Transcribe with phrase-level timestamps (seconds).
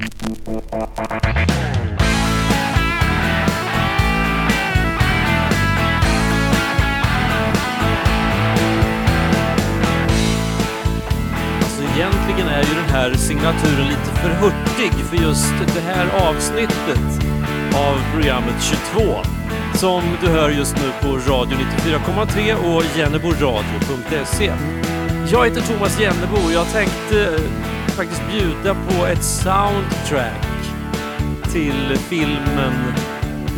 [0.00, 0.12] Alltså,
[11.96, 17.26] egentligen är ju den här signaturen lite för hurtig för just det här avsnittet
[17.74, 18.62] av programmet
[18.94, 19.16] 22
[19.74, 24.52] som du hör just nu på Radio 94,3 och jenneboradio.se.
[25.32, 27.69] Jag heter Thomas Jennebo och jag tänkte eh,
[28.00, 30.46] faktiskt bjuda på ett soundtrack
[31.52, 32.72] till filmen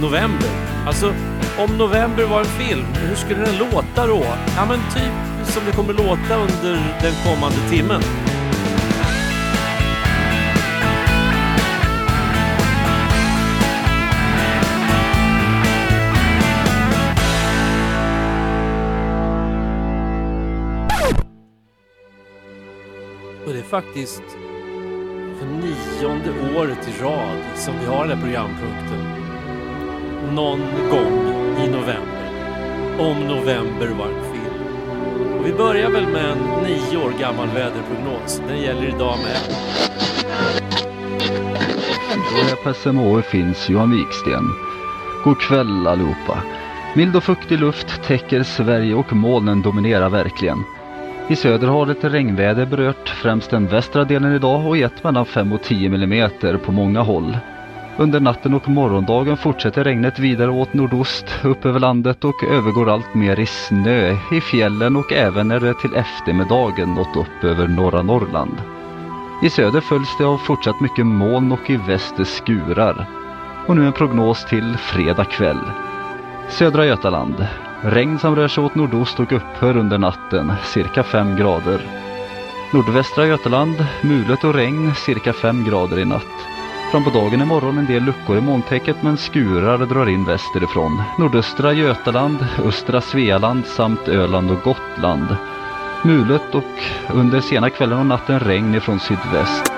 [0.00, 0.48] November.
[0.87, 1.14] Alltså,
[1.59, 4.24] om November var en film, hur skulle den låta då?
[4.56, 8.02] Ja men typ som det kommer låta under den kommande timmen.
[23.73, 24.23] Faktiskt
[25.39, 28.98] för nionde året i rad som vi har den här programpunkten.
[30.34, 31.27] Någon gång
[31.64, 32.31] i november.
[32.98, 35.39] Om november var en film.
[35.39, 38.42] Och vi börjar väl med en nio år gammal väderprognos.
[38.48, 39.56] Den gäller idag med.
[42.17, 44.45] Och här på SMH finns Johan Wiksten.
[45.25, 46.42] God kväll allihopa.
[46.95, 50.64] Mild och fuktig luft täcker Sverige och molnen dominerar verkligen.
[51.33, 55.52] I söder har ett regnväder berört främst den västra delen idag och gett mellan 5
[55.52, 56.30] och 10 mm
[56.64, 57.39] på många håll.
[57.97, 63.14] Under natten och morgondagen fortsätter regnet vidare åt nordost upp över landet och övergår allt
[63.14, 68.02] mer i snö i fjällen och även när det till eftermiddagen nått upp över norra
[68.02, 68.62] Norrland.
[69.42, 73.06] I söder följs det av fortsatt mycket moln och i väster skurar.
[73.67, 75.61] Och nu en prognos till fredag kväll.
[76.48, 77.46] Södra Götaland.
[77.84, 81.80] Regn som rör sig åt nordost och upphör under natten, cirka 5 grader.
[82.72, 86.47] Nordvästra Götaland, mulet och regn, cirka 5 grader i natt.
[86.91, 91.02] Fram på dagen imorgon en del luckor i molntäcket men skurar drar in västerifrån.
[91.19, 95.36] Nordöstra Götaland, östra Svealand samt Öland och Gotland.
[96.05, 96.83] Mulet och
[97.14, 99.71] under sena kvällen och natten regn ifrån sydväst.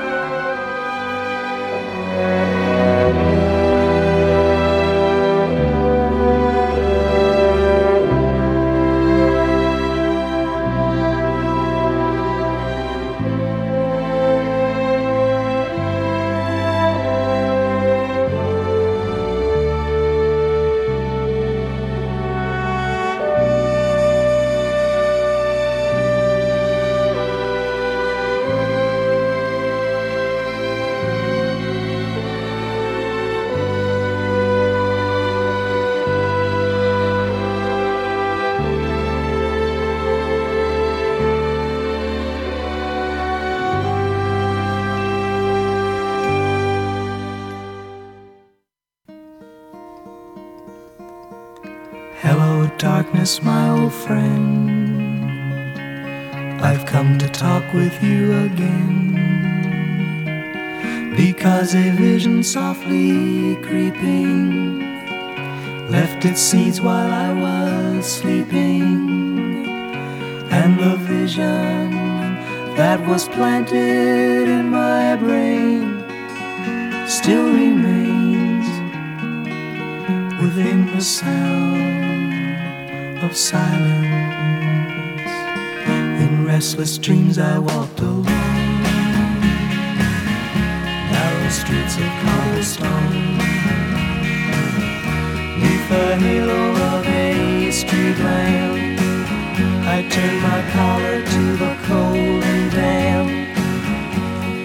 [91.55, 93.39] Streets of cobblestone.
[95.61, 99.01] Neath the halo of a street lamp,
[99.95, 103.31] I turned my collar to the cold and damp.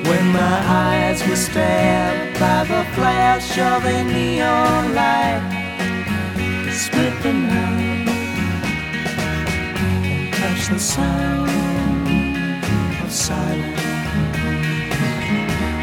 [0.08, 0.58] When my
[0.88, 5.44] eyes were stabbed by the flash of a neon light
[6.66, 8.10] that split the night
[9.86, 11.50] and touched the sound
[13.04, 13.79] of silence.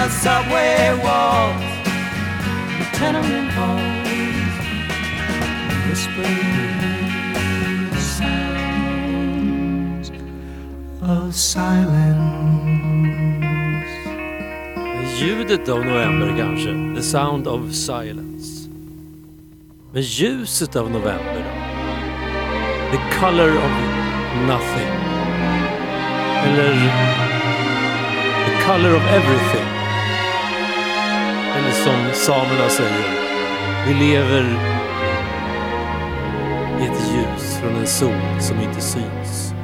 [0.00, 1.60] the subway walls,
[2.78, 4.54] the tenement halls,
[5.86, 6.40] whispering
[8.16, 9.30] sounds
[11.02, 12.30] of silence.
[15.20, 16.70] Ljudet av november kanske.
[16.94, 18.68] The sound of silence.
[19.92, 21.50] Men ljuset av november då?
[22.90, 23.72] The color of
[24.46, 24.92] nothing.
[26.44, 26.74] Eller
[28.46, 29.59] the color of everything.
[31.84, 33.04] Som samerna säger.
[33.86, 34.44] Vi lever
[36.80, 39.54] i ett ljus från en sol som inte syns.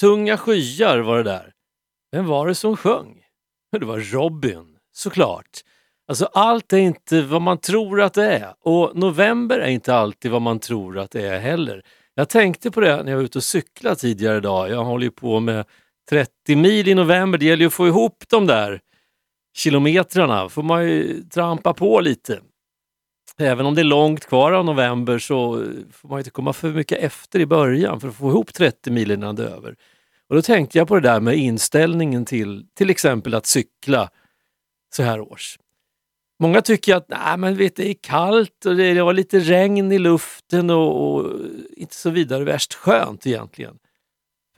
[0.00, 1.52] Tunga skyar var det där.
[2.12, 3.20] Vem var det som sjöng?
[3.78, 5.60] Det var Robin, såklart.
[6.08, 10.30] Alltså allt är inte vad man tror att det är och november är inte alltid
[10.30, 11.82] vad man tror att det är heller.
[12.14, 14.70] Jag tänkte på det när jag var ute och cyklade tidigare idag.
[14.70, 15.64] Jag håller ju på med
[16.10, 17.38] 30 mil i november.
[17.38, 18.80] Det gäller ju att få ihop de där
[19.56, 20.48] kilometrarna.
[20.48, 22.40] får man ju trampa på lite.
[23.40, 26.98] Även om det är långt kvar av november så får man inte komma för mycket
[26.98, 29.76] efter i början för att få ihop 30 mil innan det är över.
[30.28, 34.10] Och då tänkte jag på det där med inställningen till till exempel att cykla
[34.96, 35.58] så här års.
[36.40, 39.98] Många tycker att Nej, men vet, det är kallt och det var lite regn i
[39.98, 41.30] luften och, och
[41.76, 43.78] inte så vidare värst skönt egentligen.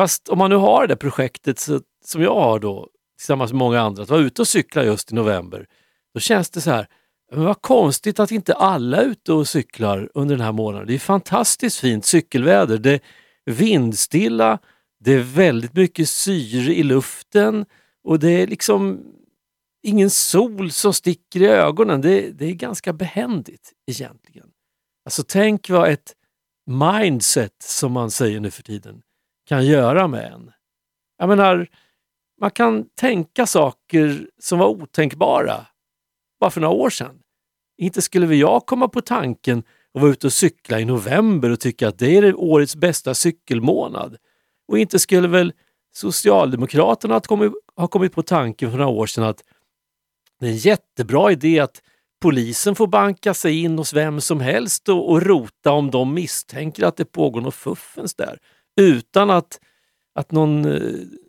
[0.00, 3.80] Fast om man nu har det projektet så, som jag har då tillsammans med många
[3.80, 5.66] andra, att vara ute och cykla just i november,
[6.14, 6.88] då känns det så här,
[7.30, 10.87] men vad konstigt att inte alla är ute och cyklar under den här månaden.
[10.87, 12.78] Det är fantastiskt fint cykelväder.
[12.78, 13.00] Det är
[13.45, 14.59] vindstilla,
[15.00, 17.66] det är väldigt mycket syre i luften
[18.04, 19.04] och det är liksom
[19.83, 22.00] ingen sol som sticker i ögonen.
[22.00, 24.49] Det, det är ganska behändigt egentligen.
[25.04, 26.14] Alltså tänk vad ett
[26.71, 29.02] mindset, som man säger nu för tiden,
[29.49, 30.52] kan göra med en.
[31.18, 31.68] Jag menar,
[32.40, 35.66] man kan tänka saker som var otänkbara
[36.40, 37.19] bara för några år sedan.
[37.78, 39.59] Inte skulle väl jag komma på tanken
[39.95, 44.16] att vara ute och cykla i november och tycka att det är årets bästa cykelmånad.
[44.69, 45.52] Och inte skulle väl
[45.95, 49.43] Socialdemokraterna ha kommit, ha kommit på tanken för några år sedan att
[50.40, 51.83] det är en jättebra idé att
[52.23, 56.85] polisen får banka sig in hos vem som helst och, och rota om de misstänker
[56.85, 58.38] att det pågår något fuffens där.
[58.81, 59.61] Utan att,
[60.14, 60.81] att någon eh,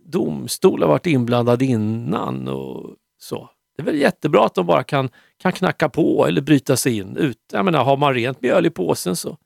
[0.05, 3.49] domstol har varit inblandad innan och så.
[3.77, 7.17] Det är väl jättebra att de bara kan, kan knacka på eller bryta sig in.
[7.17, 7.37] Ut.
[7.51, 9.37] Jag menar, har man rent mjöl i påsen så...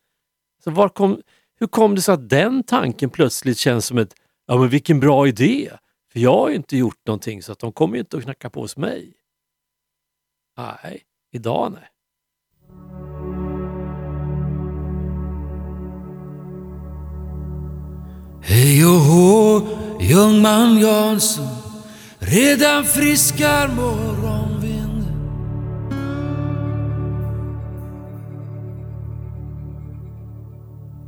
[0.64, 1.22] så var kom,
[1.60, 4.14] hur kom det sig att den tanken plötsligt känns som ett,
[4.48, 5.72] ja men vilken bra idé!
[6.12, 8.50] För jag har ju inte gjort någonting så att de kommer ju inte att knacka
[8.50, 9.14] på hos mig.
[10.58, 11.88] Nej, idag nej.
[18.44, 19.62] Hej och hå,
[20.00, 21.71] Ljungman Jansson,
[22.22, 24.82] redan friskar morgonvinden.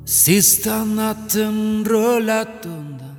[0.06, 3.18] Sista natten rullat undan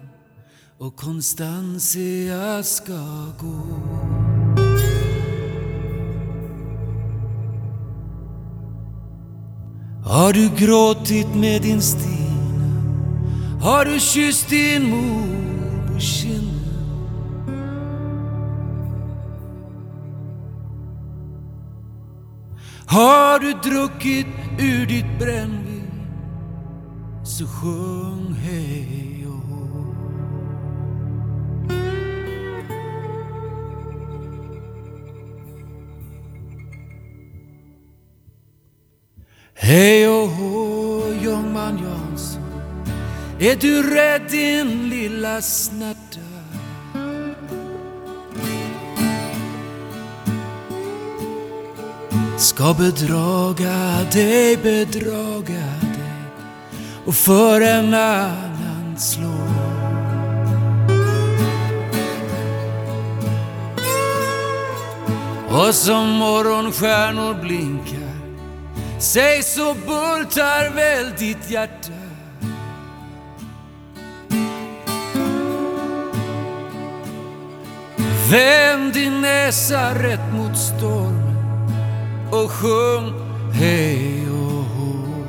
[0.79, 3.65] och Constantia ska gå.
[10.05, 12.83] Har du gråtit med din Stina?
[13.61, 16.54] Har du kysst din mor på kinden?
[22.87, 24.27] Har du druckit
[24.59, 25.91] ur ditt brännvin?
[27.25, 29.95] Så sjung hej och hå.
[39.55, 42.43] Hej och hå, Ljungman Jansson.
[43.39, 46.14] Är du rädd din lilla snärt?
[52.45, 56.51] Ska bedraga dig, bedraga dig
[57.07, 59.35] och för en annan slå.
[65.59, 68.15] Och som morgonstjärnor blinkar
[68.99, 71.93] Säg så bultar väl ditt hjärta
[78.31, 81.14] Vänd din näsa rätt mot stormen
[82.35, 83.13] och sjung
[83.53, 85.25] hej och hå.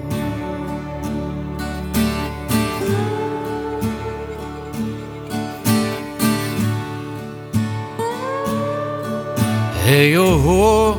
[9.86, 10.96] Hej och hå,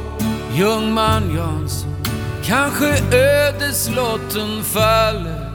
[0.54, 1.96] Ljungman Jansson
[2.44, 5.46] Kanske ödeslotten faller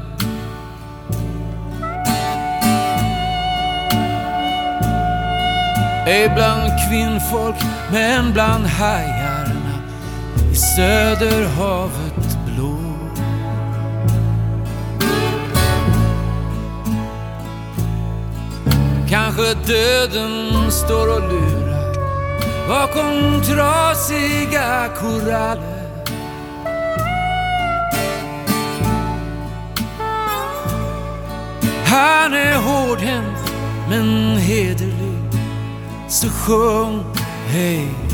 [6.08, 7.56] Ej bland kvinnfolk,
[7.92, 9.21] men bland hajar.
[10.62, 12.78] Söderhavet blå.
[19.10, 21.96] Kanske döden står och lurar
[22.68, 25.82] bakom trasiga koraller.
[31.86, 33.54] Han är hårdhänt
[33.90, 35.20] men hederlig
[36.10, 37.04] så sjung
[37.48, 38.11] hej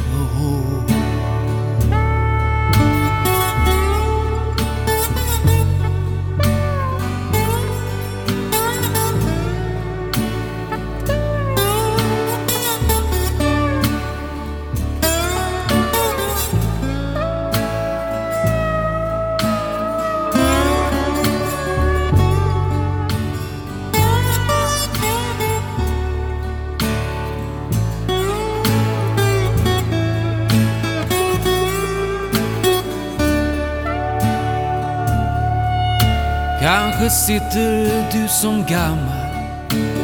[37.27, 39.27] sitter du som gammal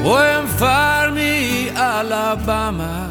[0.04, 3.08] på en farm i Alabama.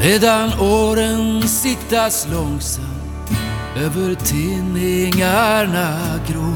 [0.00, 3.30] Medan åren siktas långsamt
[3.76, 6.54] över tinningarna grå.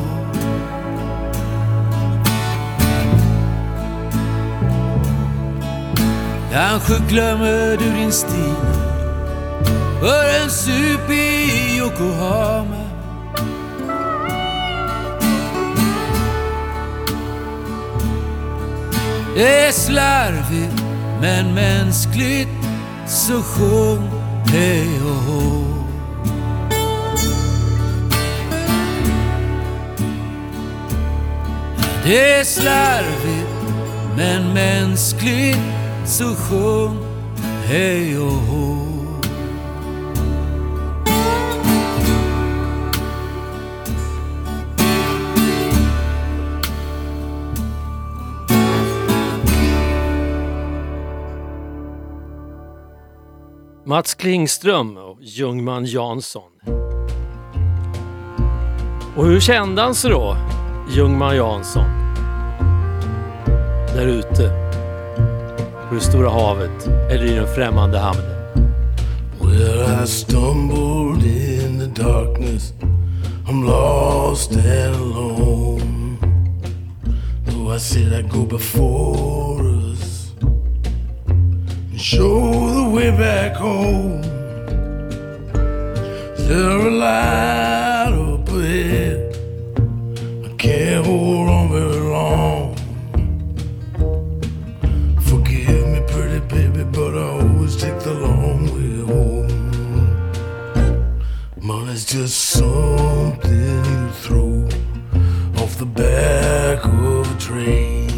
[6.52, 8.91] Kanske glömmer du din Stina
[10.02, 12.76] för en sup i Yokohama.
[19.34, 20.82] Det är slarvigt
[21.20, 22.48] men mänskligt
[23.06, 24.10] så sjung
[24.46, 25.64] hej och hå.
[32.04, 33.76] Det är slarvigt
[34.16, 35.58] men mänskligt
[36.04, 36.98] så sjung
[37.66, 38.71] hej och hå.
[53.92, 56.50] Mats Klingström och Ljungman Jansson.
[59.16, 60.36] Och hur kände han sig då,
[60.90, 61.84] Ljungman Jansson?
[63.94, 64.50] Där ute,
[65.88, 68.64] på det stora havet eller i den främmande hamnen.
[69.40, 72.72] Well, I stumbled in the darkness.
[73.48, 76.16] I'm lost and alone.
[77.46, 79.71] Though I said I'd go before
[81.92, 84.22] and show the way back home.
[86.48, 89.36] There a light up ahead.
[90.44, 92.76] I can't hold on very long.
[95.20, 99.50] Forgive me, pretty baby, but I always take the long way home.
[101.60, 104.66] Money's just something you throw
[105.62, 108.08] off the back of a train.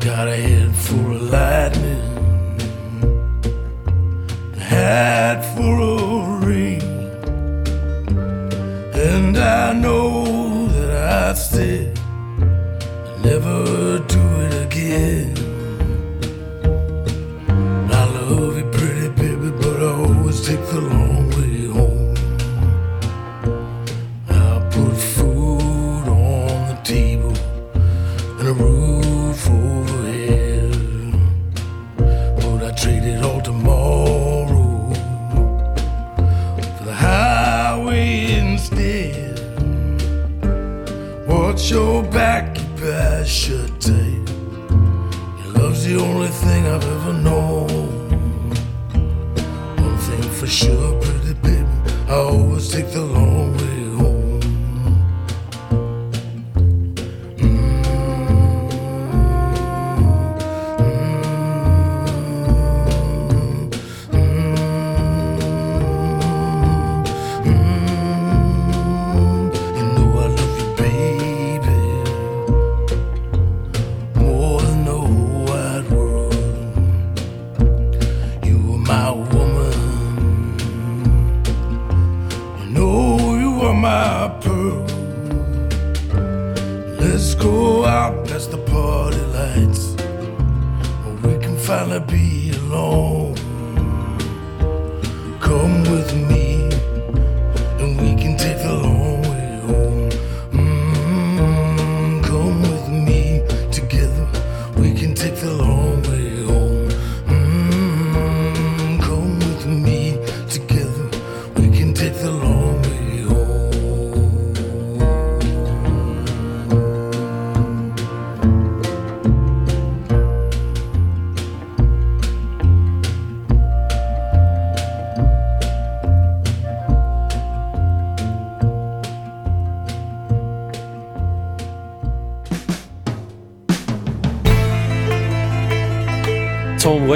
[0.00, 2.02] Got a head full of had and
[4.58, 5.85] hide for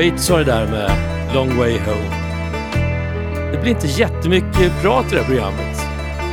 [0.01, 0.91] Waits var det där med
[1.35, 2.17] Long Way Home.
[3.53, 5.77] Det blir inte jättemycket prat i det här programmet.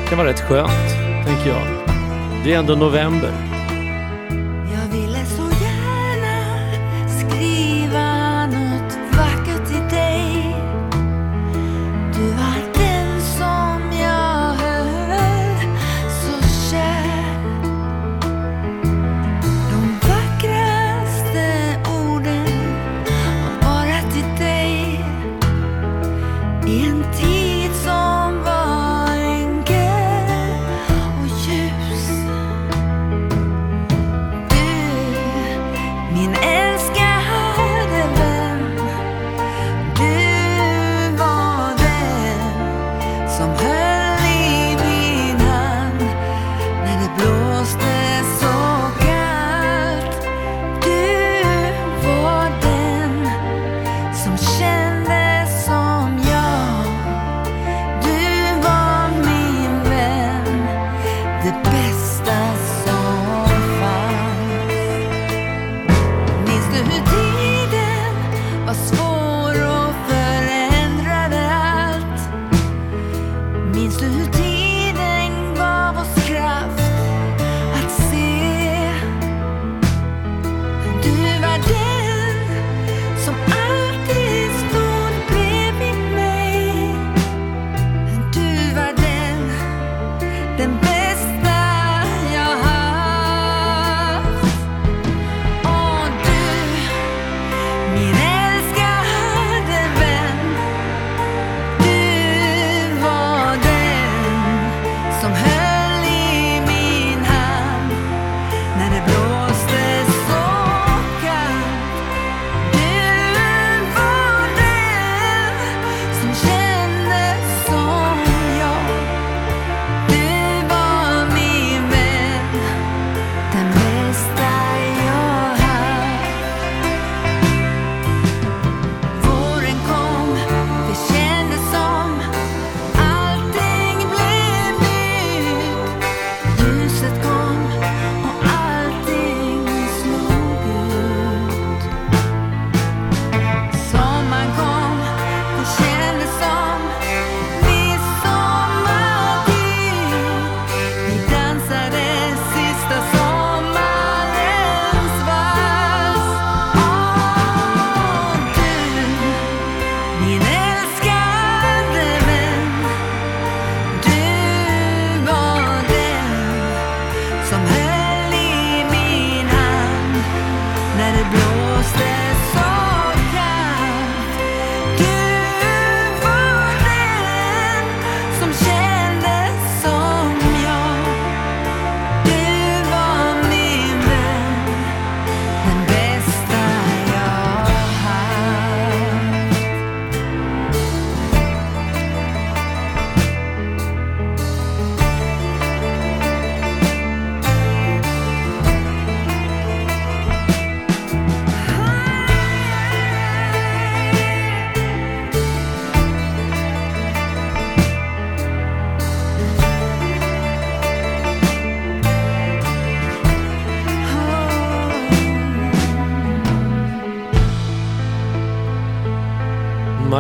[0.04, 0.90] Det kan vara rätt skönt,
[1.26, 1.68] tänker jag.
[2.44, 3.47] Det är ändå november.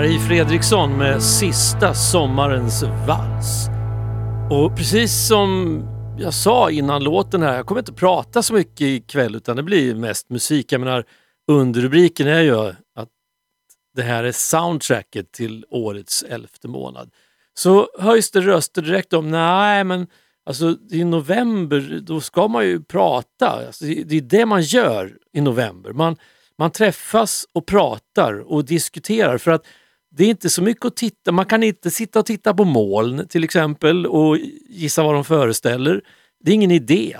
[0.07, 3.67] Marie Fredriksson med Sista sommarens vals.
[4.51, 5.81] Och precis som
[6.19, 9.95] jag sa innan låten här, jag kommer inte prata så mycket ikväll utan det blir
[9.95, 10.71] mest musik.
[10.71, 11.05] Jag menar,
[11.47, 12.55] underrubriken är ju
[12.95, 13.09] att
[13.95, 17.09] det här är soundtracket till årets elfte månad.
[17.53, 20.07] Så höjs det röster direkt om, nej men
[20.45, 23.49] alltså i november då ska man ju prata.
[23.49, 25.93] Alltså, det är det man gör i november.
[25.93, 26.17] Man,
[26.57, 29.65] man träffas och pratar och diskuterar för att
[30.17, 33.27] det är inte så mycket att titta, man kan inte sitta och titta på moln
[33.27, 34.37] till exempel och
[34.69, 36.01] gissa vad de föreställer.
[36.39, 37.17] Det är ingen idé,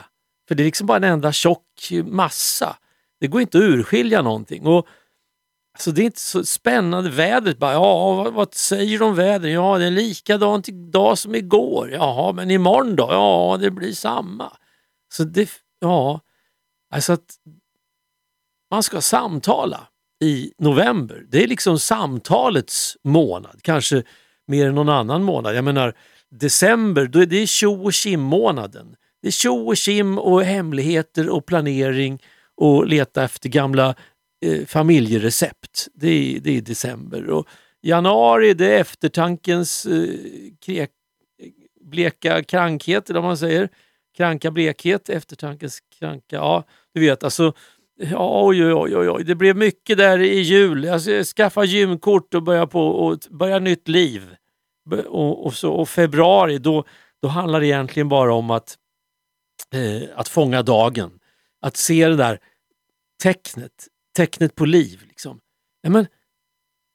[0.48, 2.76] för det är liksom bara en enda tjock massa.
[3.20, 4.66] Det går inte att urskilja någonting.
[4.66, 4.88] Och,
[5.74, 7.10] alltså det är inte så spännande.
[7.10, 9.54] Vädret bara, ja vad, vad säger de om vädret?
[9.54, 11.92] Ja det är likadant idag som igår.
[11.92, 13.08] Jaha, men imorgon då?
[13.12, 14.58] Ja, det blir samma.
[15.14, 16.22] Så det, ja,
[16.92, 17.36] alltså att
[18.72, 19.88] man ska samtala
[20.24, 21.26] i november.
[21.30, 24.04] Det är liksom samtalets månad, kanske
[24.48, 25.56] mer än någon annan månad.
[25.56, 25.94] Jag menar
[26.30, 28.96] december, då är det tjo och kim-månaden.
[29.22, 32.24] Det är tjo och kim och hemligheter och planering
[32.56, 33.96] och leta efter gamla
[34.46, 35.88] eh, familjerecept.
[35.94, 37.30] Det är, det är december.
[37.30, 37.48] Och
[37.82, 40.10] januari det är eftertankens eh,
[40.66, 40.90] krek,
[41.82, 43.70] bleka krankhet, eller vad man säger.
[44.18, 47.54] Kranka blekhet, eftertankens kranka, ja du vet alltså
[48.00, 50.84] oj, oj, oj, oj, det blev mycket där i jul.
[50.84, 54.36] Jag skaffade gymkort och började, på, och började nytt liv.
[55.08, 56.84] Och, och, så, och februari, då,
[57.22, 58.78] då handlar det egentligen bara om att,
[59.74, 61.20] eh, att fånga dagen.
[61.62, 62.40] Att se det där
[63.24, 65.04] tecknet, tecknet på liv.
[65.08, 65.40] Liksom.
[65.82, 66.08] Ja, men,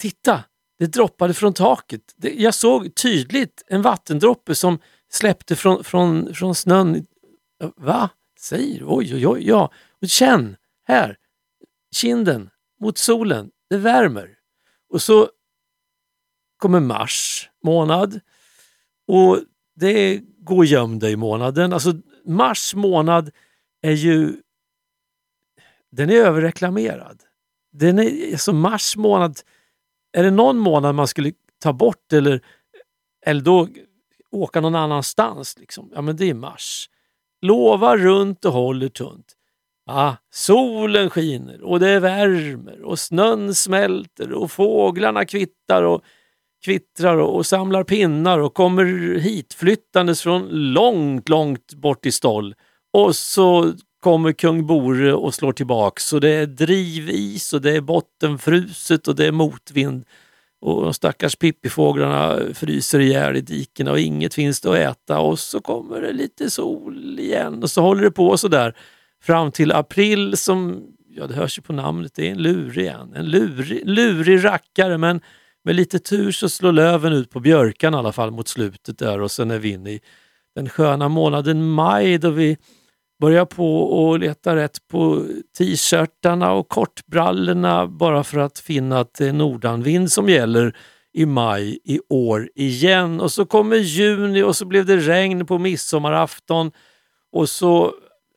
[0.01, 0.45] titta,
[0.79, 2.15] det droppade från taket.
[2.17, 7.07] Det, jag såg tydligt en vattendroppe som släppte från, från, från snön.
[7.77, 8.11] Va?
[8.39, 9.49] Säger Oj, oj, oj.
[9.49, 9.73] Ja.
[10.03, 11.17] Och känn, här,
[11.95, 14.39] kinden mot solen, det värmer.
[14.89, 15.31] Och så
[16.57, 18.21] kommer mars månad
[19.07, 19.39] och
[19.75, 21.73] det går göm dig månaden.
[21.73, 21.93] Alltså
[22.25, 23.31] mars månad
[23.83, 24.43] är ju
[25.91, 27.23] den är överreklamerad.
[27.73, 29.41] Den är, alltså mars månad,
[30.13, 32.45] är det någon månad man skulle ta bort eller,
[33.27, 33.69] eller då
[34.31, 36.91] åka någon annanstans, liksom, ja men det är mars.
[37.41, 39.37] Lova runt och håller tunt.
[39.87, 46.03] Ah, solen skiner och det värmer och snön smälter och fåglarna kvittar och
[46.65, 48.85] kvittrar och, och samlar pinnar och kommer
[49.19, 52.55] hit flyttandes från långt, långt bort i ståll.
[52.93, 57.81] Och så kommer kung Bore och slår tillbaks och det är drivis och det är
[57.81, 60.05] bottenfruset och det är motvind.
[60.61, 65.39] Och de stackars pippifåglarna fryser ihjäl i dikena och inget finns det att äta och
[65.39, 68.77] så kommer det lite sol igen och så håller det på sådär
[69.23, 73.15] fram till april som, ja det hörs ju på namnet, det är en lurig en.
[73.15, 75.21] En lurig, lurig rackare men
[75.65, 79.21] med lite tur så slår löven ut på björkan i alla fall mot slutet där
[79.21, 80.01] och sen är vi inne i
[80.55, 82.57] den sköna månaden maj då vi
[83.21, 85.27] börjar på och leta rätt på
[85.59, 90.77] t-shirtarna och kortbrallorna bara för att finna att det är nordanvind som gäller
[91.13, 93.21] i maj i år igen.
[93.21, 96.73] Och så kommer juni och så blev det regn på midsommarafton
[97.33, 97.95] och så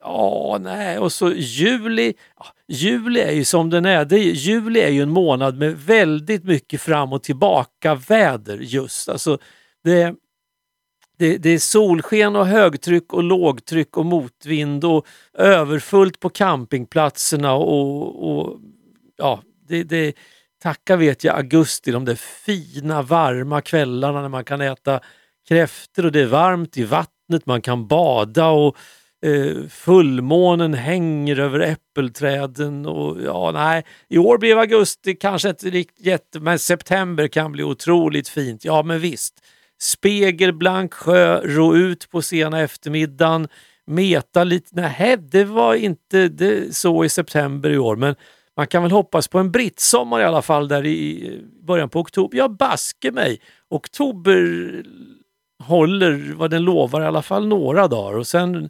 [0.07, 2.13] Ja, nej, och så juli.
[2.37, 4.05] Ja, juli är ju som den är.
[4.05, 9.09] Det, juli är ju en månad med väldigt mycket fram och tillbaka väder just.
[9.09, 9.37] Alltså,
[9.83, 10.15] det,
[11.17, 18.29] det, det är solsken och högtryck och lågtryck och motvind och överfullt på campingplatserna och,
[18.29, 18.59] och
[19.17, 20.15] ja, det, det
[20.63, 24.99] tacka vet jag augusti, de där fina varma kvällarna när man kan äta
[25.47, 28.77] kräftor och det är varmt i vattnet, man kan bada och
[29.25, 33.85] eh, fullmånen hänger över äppelträden och ja, nej.
[34.09, 38.65] I år blev augusti kanske inte riktigt jätte, men september kan bli otroligt fint.
[38.65, 39.33] Ja, men visst.
[39.81, 43.47] Spegelblank sjö, ro ut på sena eftermiddagen,
[43.85, 44.69] meta lite.
[44.71, 48.15] Nej, det var inte det, så i september i år, men
[48.57, 51.31] man kan väl hoppas på en brittsommar i alla fall där i
[51.67, 52.37] början på oktober.
[52.37, 53.39] Ja, baske mig!
[53.69, 54.83] Oktober
[55.63, 58.69] håller vad den lovar i alla fall några dagar och sen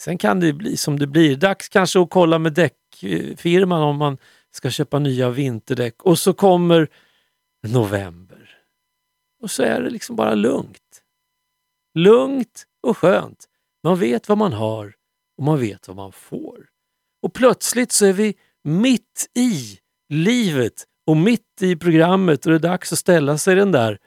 [0.00, 1.36] Sen kan det bli som det blir.
[1.36, 4.18] Dags kanske att kolla med däckfirman om man
[4.50, 6.02] ska köpa nya vinterdäck.
[6.02, 6.88] Och så kommer
[7.66, 8.58] november.
[9.42, 11.02] Och så är det liksom bara lugnt.
[11.94, 13.48] Lugnt och skönt.
[13.82, 14.94] Man vet vad man har
[15.38, 16.66] och man vet vad man får.
[17.22, 18.34] Och plötsligt så är vi
[18.64, 23.72] mitt i livet och mitt i programmet och det är dags att ställa sig den
[23.72, 23.98] där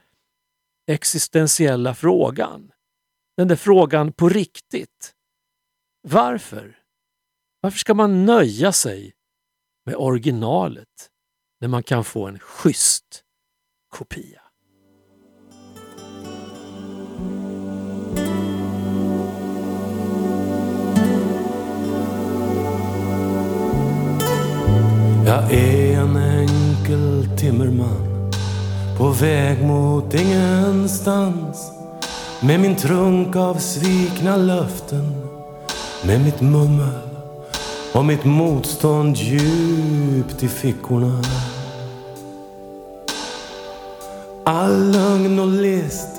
[0.88, 2.72] existentiella frågan.
[3.38, 5.16] Den där frågan på riktigt.
[6.02, 6.78] Varför?
[7.62, 9.14] Varför ska man nöja sig
[9.86, 11.10] med originalet
[11.60, 13.24] när man kan få en schysst
[13.90, 14.42] kopia.
[25.26, 28.32] Jag är en enkel timmerman
[28.98, 31.72] på väg mot ingenstans
[32.44, 35.31] med min trunk av svikna löften
[36.04, 37.00] med mitt mummel
[37.94, 41.22] och mitt motstånd djupt i fickorna.
[44.44, 46.10] All lögn och list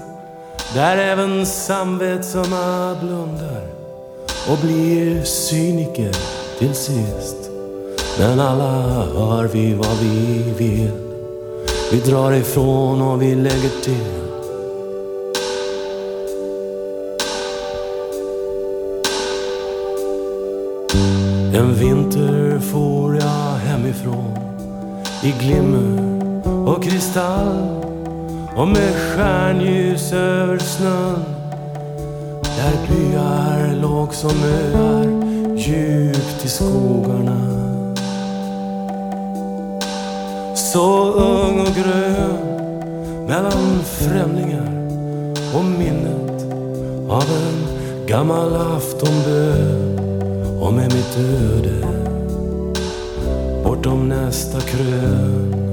[0.75, 3.67] där även samvetsamma blundar
[4.51, 6.17] och blir cyniker
[6.59, 7.51] till sist.
[8.19, 8.73] Men alla
[9.05, 10.91] hör vi vad vi vill.
[11.93, 14.22] Vi drar ifrån och vi lägger till.
[21.55, 24.39] En vinter for jag hemifrån
[25.23, 26.03] i glimmer
[26.69, 27.83] och kristall
[28.57, 31.25] och med stjärnljus över snön
[32.43, 35.07] där byar låg som öar
[35.57, 37.41] djupt i skogarna.
[40.55, 42.37] Så ung och grön
[43.29, 44.89] mellan främlingar
[45.55, 46.43] och minnet
[47.09, 50.02] av en gammal aftonbön
[50.63, 51.87] och med mitt öde
[53.65, 55.72] bortom nästa krön.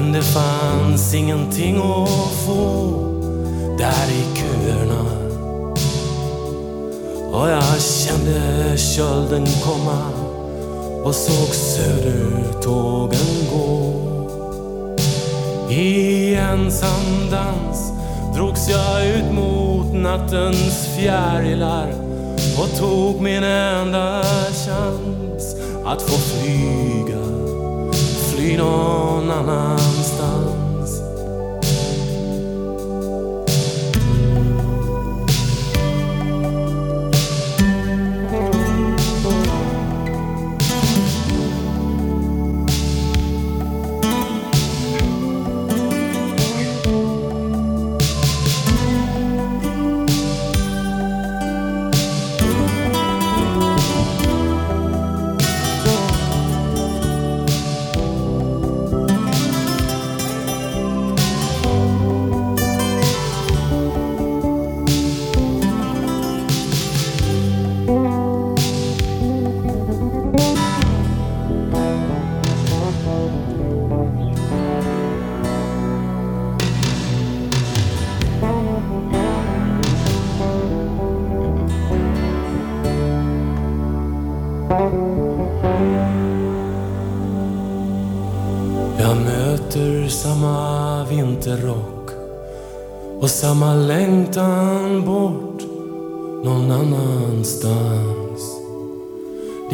[0.00, 2.90] Men det fanns ingenting att få
[3.78, 5.04] där i köerna.
[7.32, 9.98] Och jag kände kölden komma
[11.04, 13.18] och såg södertågen
[13.52, 13.92] gå.
[15.70, 17.92] I ensam dans
[18.36, 21.94] drogs jag ut mot nattens fjärilar
[22.58, 27.47] och tog min enda chans att få flyga
[28.38, 30.58] fly någon annanstans.
[30.58, 30.67] Jag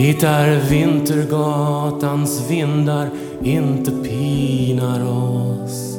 [0.05, 3.11] Dit där Vintergatans vindar
[3.43, 5.97] inte pinar oss.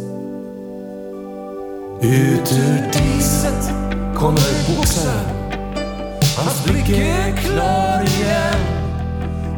[2.01, 3.71] Ut ur diset
[4.15, 5.51] kommer boxaren.
[6.37, 8.59] Hans blick är klar igen.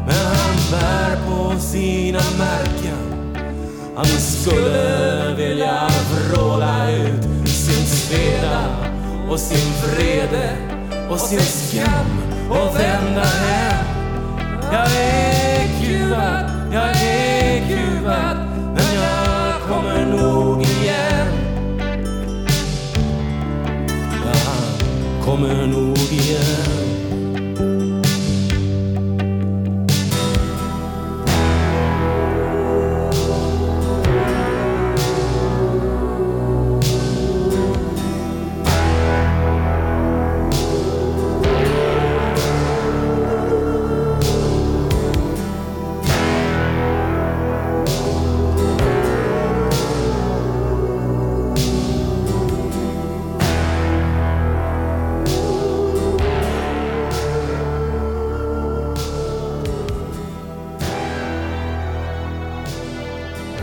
[0.06, 3.34] Men han bär på sina märken.
[3.96, 8.60] Han skulle vilja vråla ut sin sveda
[9.30, 10.56] och sin vrede
[11.10, 13.97] och sin skam och vända hem.
[14.72, 18.36] Jag är kuvad, jag är kuvad,
[18.74, 21.26] men jag kommer nog igen.
[24.24, 26.77] Jag kommer nog igen.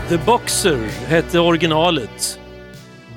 [0.08, 0.76] The Boxer
[1.08, 2.40] hette originalet.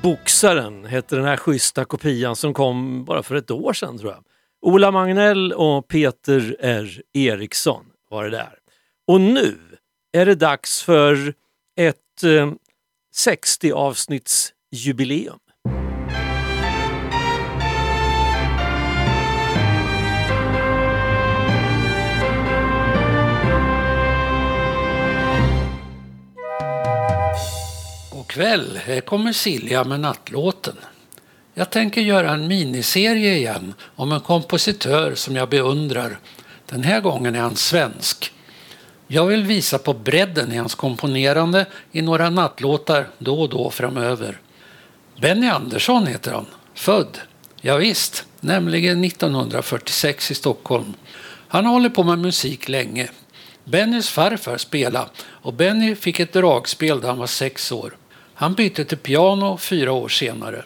[0.01, 4.23] Boxaren hette den här schyssta kopian som kom bara för ett år sedan tror jag.
[4.61, 8.53] Ola Magnell och Peter R Eriksson var det där.
[9.07, 9.55] Och nu
[10.11, 11.33] är det dags för
[11.79, 12.51] ett eh,
[13.15, 15.39] 60 avsnittsjubileum.
[28.29, 30.75] Kväll, här kommer Silja med nattlåten.
[31.53, 36.19] Jag tänker göra en miniserie igen om en kompositör som jag beundrar.
[36.65, 38.33] Den här gången är han svensk.
[39.07, 44.39] Jag vill visa på bredden i hans komponerande i några nattlåtar då och då framöver.
[45.21, 47.17] Benny Andersson heter han, född,
[47.61, 50.93] ja visst, nämligen 1946 i Stockholm.
[51.47, 53.09] Han har hållit på med musik länge.
[53.63, 57.95] Bennys farfar spelade och Benny fick ett dragspel när han var sex år.
[58.39, 60.63] Han bytte till piano fyra år senare.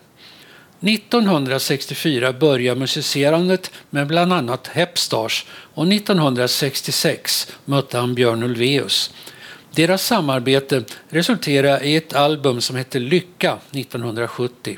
[0.82, 9.14] 1964 började musicerandet med bland annat Hepstars och 1966 mötte han Björn Ulvaeus.
[9.72, 14.78] Deras samarbete resulterade i ett album som hette Lycka 1970.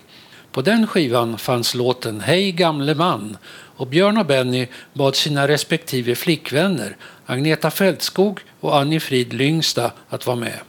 [0.52, 6.16] På den skivan fanns låten Hej gamle man och Björn och Benny bad sina respektive
[6.16, 10.60] flickvänner Agneta Fältskog och Annie Frid Lyngstad att vara med.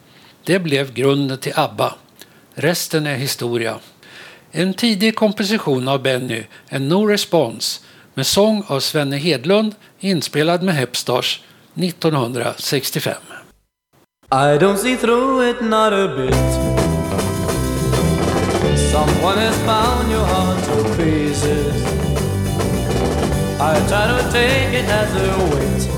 [0.45, 1.95] Det blev grunden till ABBA.
[2.59, 3.79] Resten är historia.
[4.51, 7.81] En tidig komposition av Benny, en No Response,
[8.15, 11.41] med sång av Svenne Hedlund, inspelad med Hepstars
[11.75, 13.15] 1965.
[14.33, 16.35] I don't see through it, not a bit.
[18.93, 21.85] Someone has bound your heart to pieces.
[23.61, 25.89] I try to take it as a weight.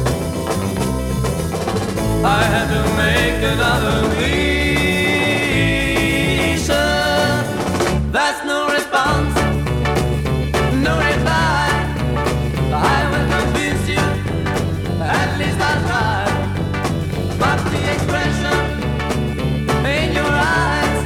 [2.25, 4.58] I had to make another lesion.
[8.11, 9.35] That's no response,
[10.83, 11.69] no reply.
[12.73, 14.05] I will convince you,
[15.03, 16.25] at least I'll try.
[17.39, 18.59] But the expression
[19.85, 21.05] in your eyes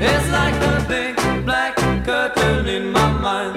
[0.00, 3.54] is like a black curtain in my mind.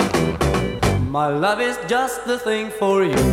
[1.10, 3.24] My love is just the thing for you.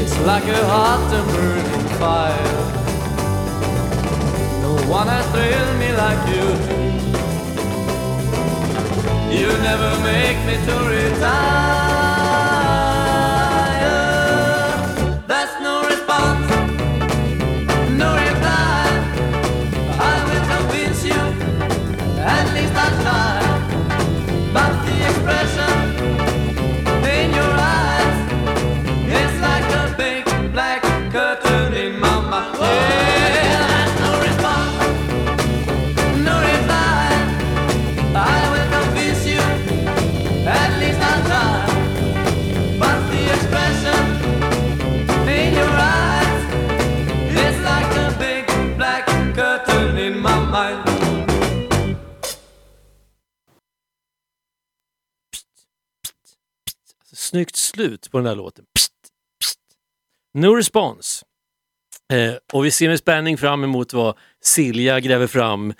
[0.00, 2.87] It's like a hot and burning fire.
[4.86, 6.78] Has thrilled me like you do.
[9.38, 11.87] You never make me to retire.
[57.68, 58.64] Slut på den där låten.
[58.74, 58.92] Pst,
[59.44, 59.58] pst.
[60.34, 61.24] No response.
[62.12, 65.74] Eh, och vi ser med spänning fram emot vad Silja gräver fram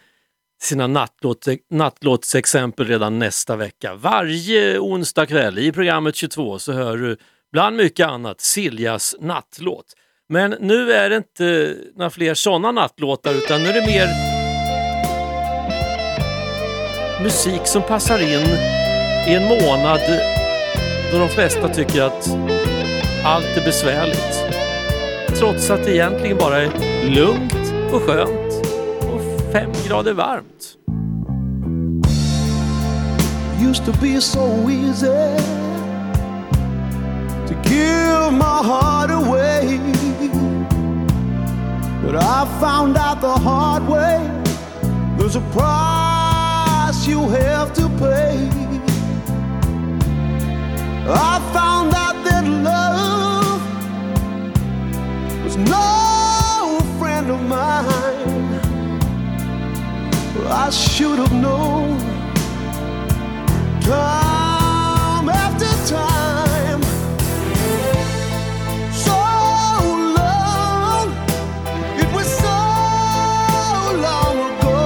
[0.62, 3.94] sina nattlåt, nattlåtsexempel redan nästa vecka.
[3.94, 7.16] Varje onsdag kväll i programmet 22 så hör du
[7.52, 9.94] bland mycket annat Siljas nattlåt.
[10.28, 14.08] Men nu är det inte några fler sådana nattlåtar utan nu är det mer
[17.22, 18.46] musik som passar in
[19.28, 20.00] i en månad
[21.12, 22.28] då de flesta tycker att
[23.24, 24.44] allt är besvärligt.
[25.38, 26.70] Trots att det egentligen bara är
[27.10, 28.66] lugnt och skönt
[29.00, 30.78] och fem grader varmt.
[33.68, 35.06] used to be so easy
[37.46, 39.78] to give my heart away.
[42.02, 44.18] But I found out the hard way
[45.18, 48.67] there's a price you have to pay.
[51.10, 53.62] I found out that love
[55.42, 58.60] was no friend of mine.
[60.50, 61.98] I should have known
[63.80, 66.82] time after time.
[68.92, 69.16] So
[70.20, 71.08] long,
[71.98, 72.58] it was so
[74.06, 74.78] long ago,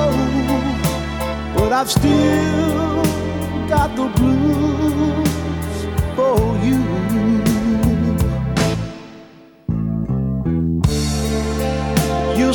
[1.57, 3.03] but I've still
[3.69, 4.62] got the blues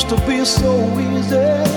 [0.08, 1.67] to be so easy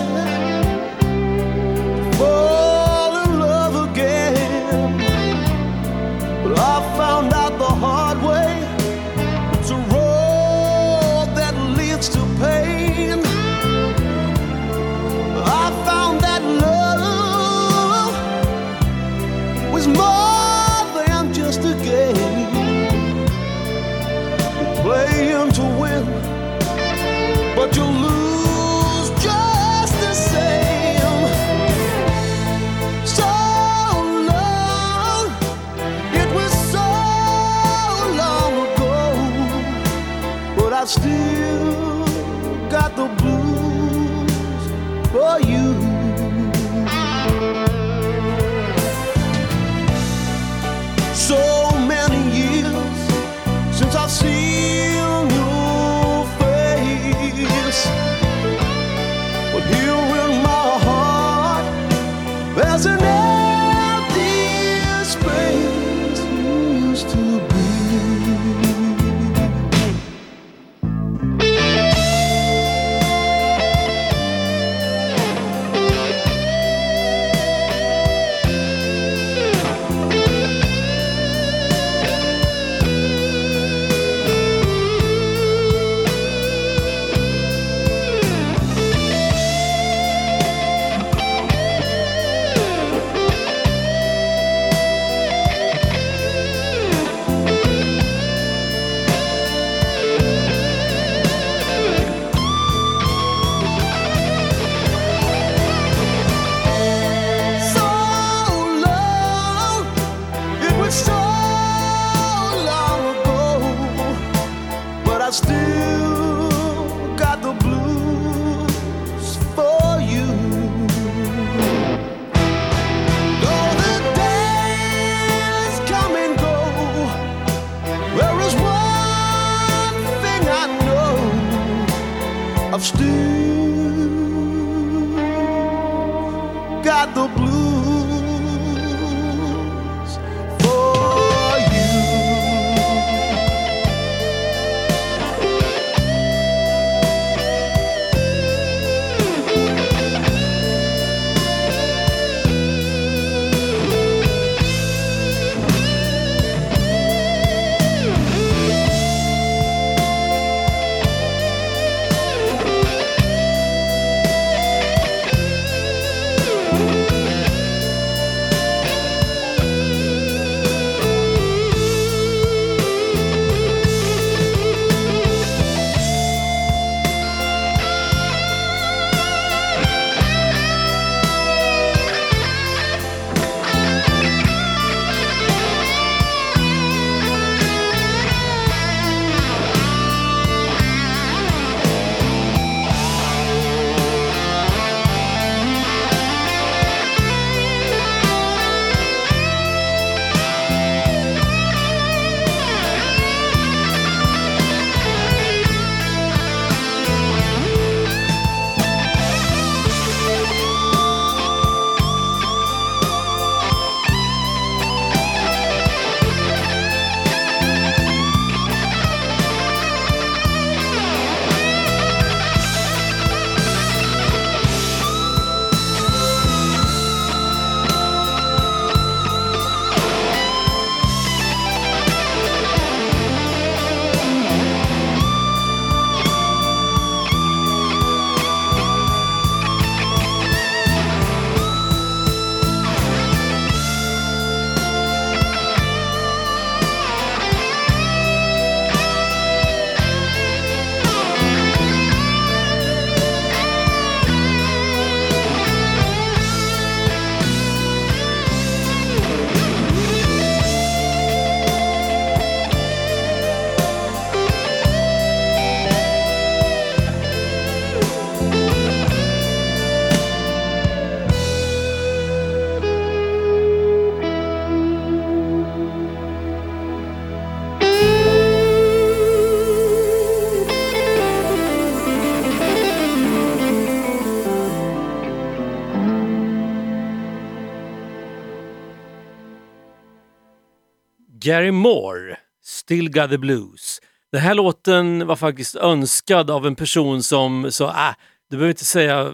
[291.51, 294.01] Gary Moore, Still Got the Blues.
[294.31, 298.15] Den här låten var faktiskt önskad av en person som sa, äh,
[298.49, 299.33] du behöver inte säga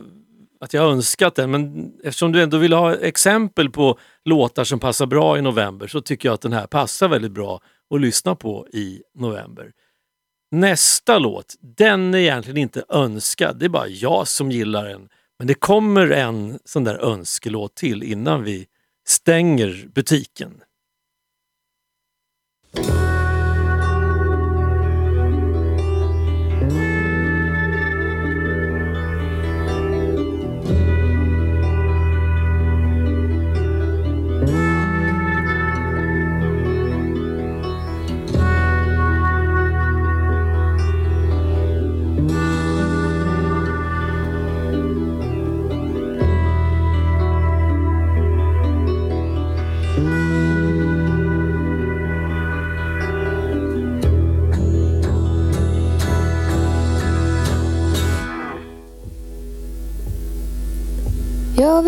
[0.59, 5.05] att jag önskat den, men eftersom du ändå vill ha exempel på låtar som passar
[5.05, 7.61] bra i november så tycker jag att den här passar väldigt bra
[7.95, 9.71] att lyssna på i november.
[10.51, 15.09] Nästa låt, den är egentligen inte önskad, det är bara jag som gillar den.
[15.39, 18.67] Men det kommer en sån där önskelåt till innan vi
[19.07, 20.61] stänger butiken.
[22.77, 23.06] Jag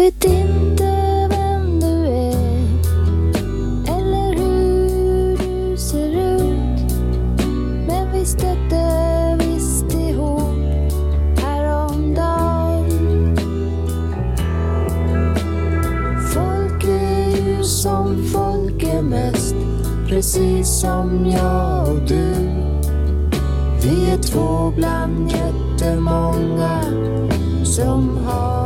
[0.10, 2.36] vet inte vem du är
[3.98, 6.94] eller hur du ser ut.
[7.88, 10.92] Men vi stötte visst ihop
[11.38, 13.38] häromdagen.
[16.34, 19.56] Folk är ju som folk är mest,
[20.08, 22.34] precis som jag och du.
[23.84, 26.82] Vi är två bland jättemånga
[27.64, 28.59] som har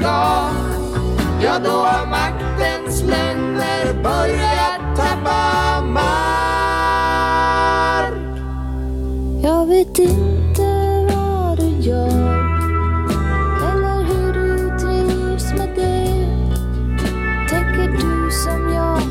[0.00, 0.50] ska?
[1.42, 6.10] Ja, då har maktens lögner börjat tappa mark.
[9.42, 12.50] Jag vet inte vad du gör
[13.72, 16.26] eller hur du trivs med det.
[17.48, 19.02] Tänker du som jag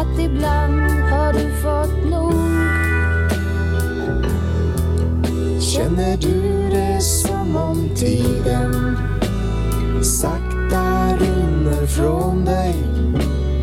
[0.00, 2.32] att ibland har du fått nog?
[5.60, 8.96] Känner du det som om tiden
[10.06, 12.74] sakta rinner från dig?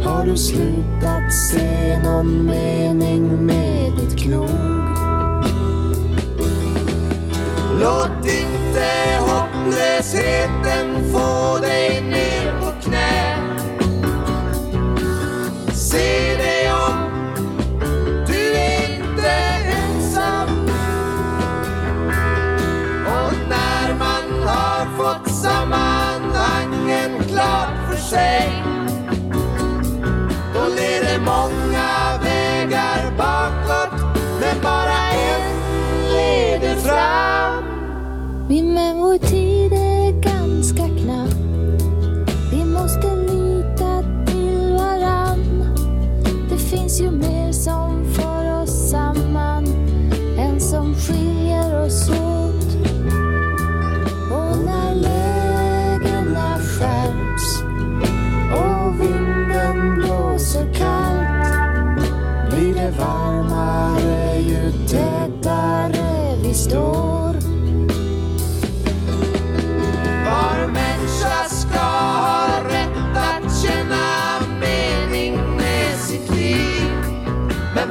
[0.05, 4.49] Har du slutat se någon mening med ditt knog?
[7.81, 8.89] Låt inte
[9.19, 13.37] hopplösheten få dig ner på knä.
[15.73, 16.32] Se
[28.13, 28.63] sig
[30.53, 31.89] då leder många
[32.23, 33.99] vägar bakåt
[34.39, 34.99] men bara
[35.29, 35.41] en
[36.13, 37.63] leder fram.
[38.47, 39.52] Min memoritid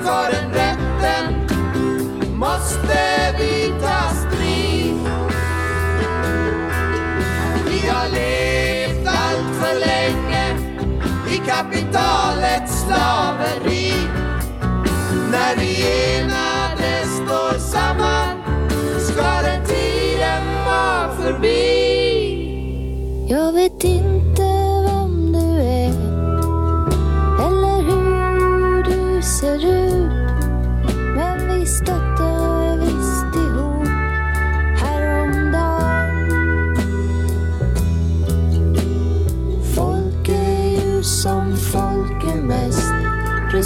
[0.03, 1.35] för den rätten
[2.35, 4.97] måste vi ta strid.
[7.67, 10.57] Vi har levt allt för länge
[11.31, 13.95] i kapitalets slaveri.
[15.31, 15.77] När vi
[16.19, 18.43] enade står samman
[19.01, 21.72] ska den tiden vara förbi.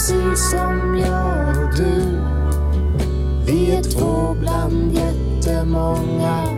[0.07, 2.19] Precis som jag och du.
[3.47, 6.56] Vi är två bland jättemånga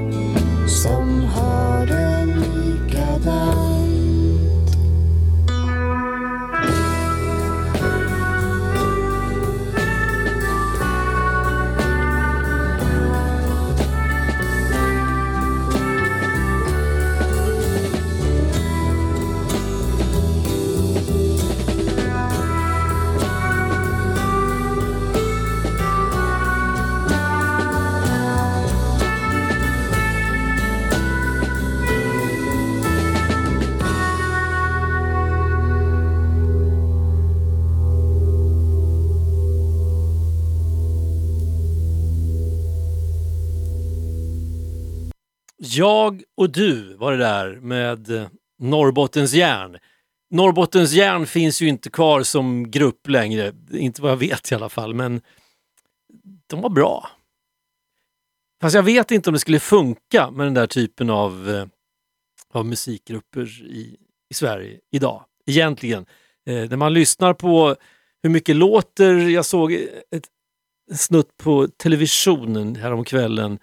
[45.78, 49.78] Jag och du var det där med Norrbottens järn.
[50.30, 54.68] Norrbottens järn finns ju inte kvar som grupp längre, inte vad jag vet i alla
[54.68, 55.20] fall, men
[56.46, 57.10] de var bra.
[58.60, 61.66] Fast jag vet inte om det skulle funka med den där typen av, eh,
[62.52, 63.96] av musikgrupper i,
[64.30, 66.06] i Sverige idag, egentligen.
[66.46, 67.76] Eh, när man lyssnar på
[68.22, 70.26] hur mycket låter, jag såg ett,
[70.90, 73.58] en snutt på televisionen häromkvällen,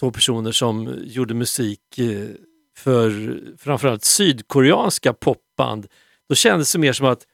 [0.00, 2.28] två personer som gjorde musik eh,
[2.76, 5.86] för framförallt sydkoreanska popband.
[6.28, 7.26] Då kändes det mer som att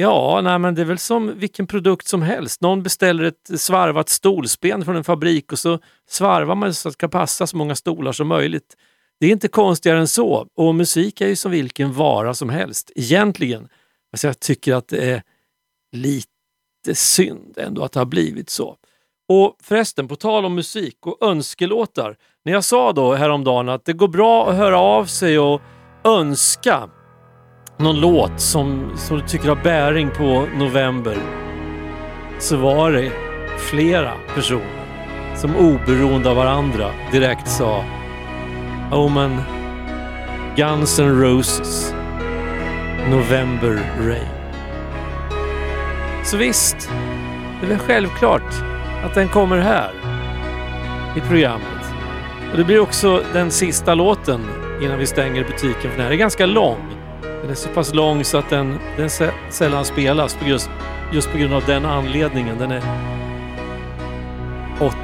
[0.00, 2.60] Ja, nej, men det är väl som vilken produkt som helst.
[2.60, 5.78] Någon beställer ett svarvat stolsben från en fabrik och så
[6.08, 8.76] svarvar man så att det ska passa så många stolar som möjligt.
[9.20, 10.48] Det är inte konstigare än så.
[10.54, 13.68] Och musik är ju som vilken vara som helst, egentligen.
[14.12, 15.22] Alltså jag tycker att det är
[15.92, 18.76] lite synd ändå att det har blivit så.
[19.28, 22.16] Och förresten, på tal om musik och önskelåtar.
[22.44, 25.62] När jag sa då häromdagen att det går bra att höra av sig och
[26.04, 26.88] önska
[27.76, 31.16] någon låt som, som du tycker har bäring på november
[32.38, 33.12] så var det
[33.58, 37.84] flera personer som oberoende av varandra direkt sa
[38.92, 39.42] Oh men
[40.56, 41.94] Guns N' Roses
[43.10, 44.28] November Rain.
[46.24, 46.90] Så visst,
[47.60, 48.67] det är väl självklart
[49.04, 49.90] att den kommer här
[51.16, 51.94] i programmet.
[52.50, 54.40] Och det blir också den sista låten
[54.82, 56.78] innan vi stänger butiken för den här är ganska lång.
[57.22, 59.10] Den är så pass lång så att den, den
[59.50, 60.70] sällan spelas på just,
[61.12, 62.58] just på grund av den anledningen.
[62.58, 62.82] Den är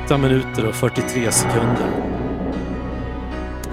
[0.05, 1.87] 8 minuter och 43 sekunder.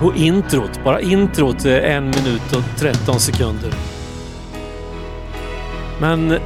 [0.01, 3.71] Och introt, bara introt är 1 minut och 13 sekunder.
[5.99, 6.37] Men ah,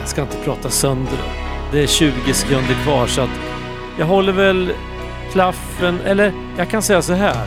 [0.00, 1.39] jag ska inte prata sönder det.
[1.72, 3.40] Det är 20 sekunder kvar så att
[3.98, 4.72] jag håller väl
[5.32, 7.46] klaffen, eller jag kan säga så här.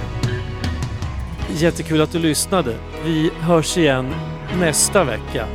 [1.49, 2.75] Jättekul att du lyssnade.
[3.05, 4.13] Vi hörs igen
[4.59, 5.45] nästa vecka.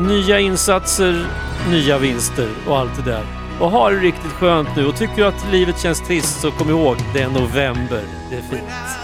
[0.00, 1.26] Nya insatser,
[1.70, 3.24] nya vinster och allt det där.
[3.60, 6.70] Och ha det riktigt skönt nu och tycker du att livet känns trist så kom
[6.70, 8.02] ihåg, det är november.
[8.30, 9.01] Det är fint.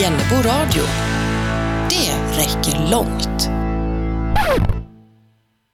[0.00, 0.82] Jennebo radio.
[1.88, 3.57] Det räcker långt.